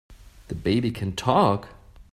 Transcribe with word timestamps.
The 0.47 0.55
baby 0.55 0.89
can 0.89 1.15
TALK! 1.15 1.67